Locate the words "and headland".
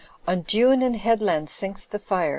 0.81-1.47